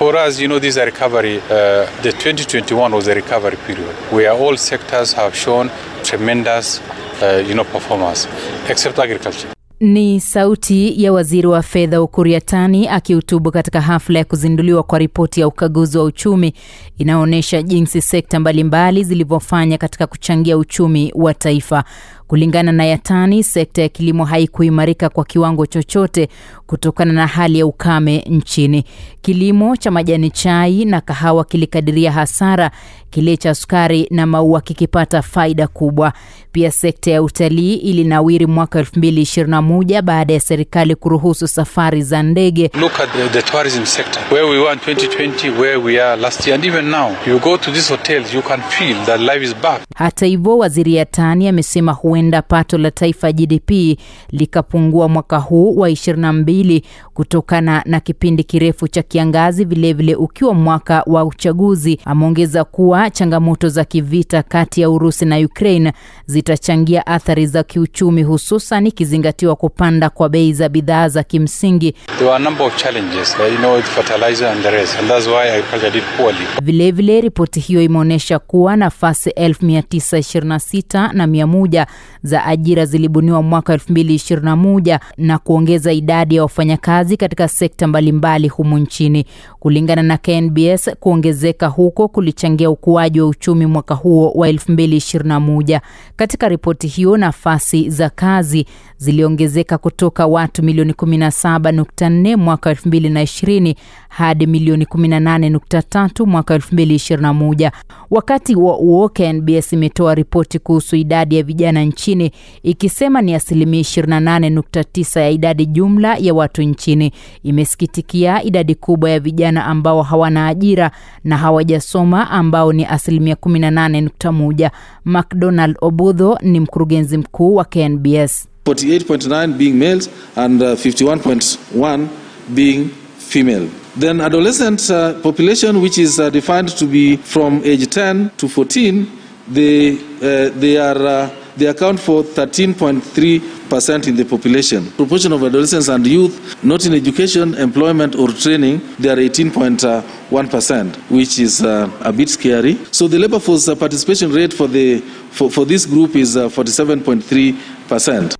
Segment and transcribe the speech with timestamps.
[0.00, 1.40] For us, you know, this is recovery.
[1.40, 5.70] Uh, the 2021 was a recovery period where all sectors have shown
[6.02, 6.80] tremendous,
[7.20, 8.26] uh, you know, performance,
[8.70, 9.52] except agriculture.
[9.80, 15.40] Ni sauti ya waziri wa fedha Ukur Yatani akihutubu katika hafla ya kuzinduliwa kwa ripoti
[15.40, 16.52] ya ukaguzi wa uchumi
[16.98, 21.84] inayoonyesha jinsi sekta mbalimbali zilivyofanya katika kuchangia uchumi wa taifa.
[22.26, 26.28] Kulingana na Yatani, sekta ya kilimo haikuimarika kwa kiwango chochote
[26.66, 28.84] kutokana na hali ya ukame nchini.
[29.22, 32.70] Kilimo cha majani chai na kahawa kilikadiria hasara,
[33.10, 36.12] kile cha sukari na maua kikipata faida kubwa.
[36.52, 42.70] Pia sekta ya utalii ilinawiri mwaka 2021 baada ya serikali kuruhusu safari za ndege.
[42.80, 46.46] Look at the, the tourism sector, where we were in 2020, where we are last
[46.46, 47.10] year, and even now.
[47.26, 49.80] You go to these hotels, you can feel that life is back.
[49.96, 53.98] Hata hivyo, waziri Yatani amesema huenda pato la taifa GDP
[54.30, 56.82] likapungua mwaka huu wa 22
[57.14, 62.00] kutokana na kipindi kirefu cha kiangazi, vilevile ukiwa mwaka wa uchaguzi.
[62.04, 65.92] Ameongeza kuwa changamoto za kivita kati ya Urusi na Ukraine
[66.26, 71.92] zitachangia athari za kiuchumi, hususan ikizingatiwa kupanda kwa bei za bidhaa za kimsingi.
[71.92, 75.26] There were a number of challenges, you know, with fertilizer and the rest, and that's
[75.26, 76.46] why agriculture did poorly.
[76.62, 81.86] Vilevile, ripoti hiyo imeonyesha kuwa nafasi 1926 na 100
[82.22, 89.24] za ajira zilibuniwa mwaka 2021 na kuongeza idadi ya wafanyakazi katika sekta mbalimbali humu nchini.
[89.58, 95.80] Kulingana na KNBS, kuongezeka huko kulichangia ukuaji wa uchumi mwaka huo wa 2021.
[96.16, 103.74] Katika ripoti hiyo, nafasi za kazi ziliongezeka kutoka watu milioni 17.4 mwaka 2020
[104.08, 107.70] hadi milioni 18.3 mwaka 2021.
[108.10, 112.30] Wakati wa huo KNBS imetoa ripoti kuhusu idadi ya vijana nchini
[112.62, 117.12] ikisema ni asilimia 28.9 ya idadi jumla ya watu nchini.
[117.42, 120.90] Imesikitikia idadi kubwa ya vijana ambao hawana ajira
[121.24, 124.70] na hawajasoma ambao ni asilimia 18.1.
[125.04, 128.46] McDonald Obudho ni mkurugenzi mkuu wa KNBS.
[128.66, 132.06] 48.9 being males and uh, 51.1
[132.48, 132.88] being
[133.18, 133.68] female.
[134.00, 139.06] Then adolescent uh, population, which is uh, defined to be from age 10 to 14,
[139.52, 139.92] they,
[140.22, 144.90] uh, they, are, uh, they account for 13.3% in the population.
[144.92, 151.38] Proportion of adolescents and youth not in education, employment or training, they are 18.1%, which
[151.38, 152.78] is uh, a bit scary.
[152.90, 155.00] So the labor force uh, participation rate for, the,
[155.30, 157.76] for, for this group is uh, 47.3%.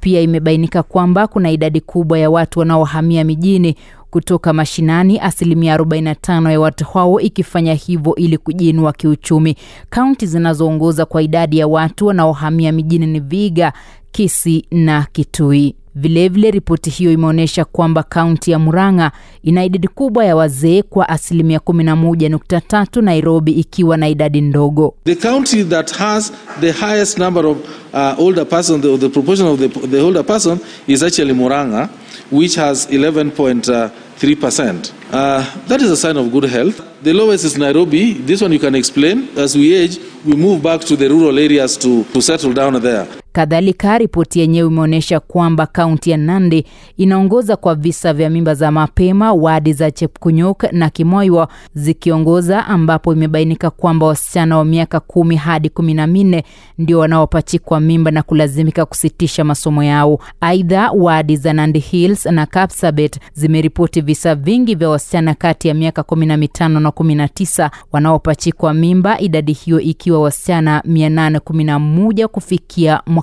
[0.00, 3.76] Pia imebainika kwamba kuna idadi kubwa ya watu wanaohamia mijini
[4.10, 9.56] kutoka mashinani, asilimia 45 ya watu hao ikifanya hivyo ili kujiinua kiuchumi.
[9.90, 13.72] Kaunti zinazoongoza kwa idadi ya watu wanaohamia mijini ni Vihiga,
[14.12, 15.74] Kisii na Kitui.
[15.98, 19.12] Vilevile, ripoti hiyo imeonyesha kwamba kaunti ya Murang'a
[19.42, 24.94] ina idadi kubwa ya wazee kwa asilimia 11.3, Nairobi ikiwa na idadi ndogo.
[25.04, 27.56] The county that has the highest number of
[27.94, 31.88] uh, older person, the, the proportion of the, the older person is actually Murang'a,
[32.30, 34.92] which has 11.3%.
[35.12, 36.80] Uh, that is a sign of good health.
[37.02, 38.12] The lowest is Nairobi.
[38.14, 39.28] This one you can explain.
[39.38, 43.06] As we age, we move back to the rural areas to, to settle down there.
[43.40, 46.64] Kadhalika, ripoti yenyewe imeonyesha kwamba kaunti ya Nandi
[46.96, 53.70] inaongoza kwa visa vya mimba za mapema, wadi za Chepkunyuk na Kimoiwo zikiongoza, ambapo imebainika
[53.70, 56.44] kwamba wasichana wa miaka kumi hadi kumi na minne
[56.78, 60.18] ndio wanaopachikwa mimba na kulazimika kusitisha masomo yao.
[60.40, 66.02] Aidha, wadi za Nandi Hills na Kapsabet zimeripoti visa vingi vya wasichana kati ya miaka
[66.02, 73.00] kumi na mitano na kumi na tisa wanaopachikwa mimba, idadi hiyo ikiwa wasichana 811 kufikia